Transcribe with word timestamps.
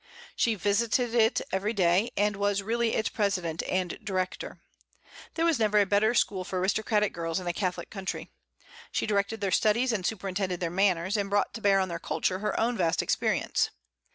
She 0.35 0.55
visited 0.55 1.13
it 1.13 1.41
every 1.51 1.73
day, 1.73 2.09
and 2.17 2.35
was 2.35 2.63
really 2.63 2.95
its 2.95 3.07
president 3.09 3.61
and 3.69 3.99
director. 4.03 4.59
There 5.35 5.45
was 5.45 5.59
never 5.59 5.79
a 5.79 5.85
better 5.85 6.15
school 6.15 6.43
for 6.43 6.57
aristocratic 6.57 7.13
girls 7.13 7.39
in 7.39 7.45
a 7.45 7.53
Catholic 7.53 7.91
country. 7.91 8.31
She 8.91 9.05
directed 9.05 9.41
their 9.41 9.51
studies 9.51 9.93
and 9.93 10.03
superintended 10.03 10.59
their 10.59 10.71
manners, 10.71 11.17
and 11.17 11.29
brought 11.29 11.53
to 11.53 11.61
bear 11.61 11.79
on 11.79 11.87
their 11.87 11.99
culture 11.99 12.39
her 12.39 12.59
own 12.59 12.77
vast 12.77 13.03
experience. 13.03 13.69